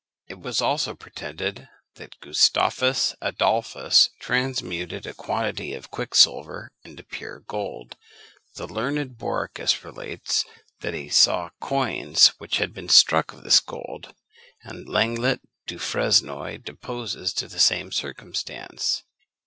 It 0.27 0.39
was 0.39 0.61
also 0.61 0.95
pretended 0.95 1.69
that 1.97 2.19
Gustavus 2.21 3.13
Adolphus 3.21 4.09
transmuted 4.19 5.05
a 5.05 5.13
quantity 5.13 5.75
of 5.75 5.91
quicksilver 5.91 6.71
into 6.83 7.03
pure 7.03 7.41
gold. 7.41 7.97
The 8.55 8.65
learned 8.65 9.19
Borrichius 9.19 9.83
relates, 9.83 10.43
that 10.79 10.95
he 10.95 11.07
saw 11.09 11.51
coins 11.59 12.29
which 12.39 12.57
had 12.57 12.73
been 12.73 12.89
struck 12.89 13.31
of 13.31 13.43
this 13.43 13.59
gold; 13.59 14.15
and 14.63 14.89
Lenglet 14.89 15.41
du 15.67 15.77
Fresnoy 15.77 16.57
deposes 16.65 17.31
to 17.33 17.47
the 17.47 17.59
same 17.59 17.91
circumstance. 17.91 19.03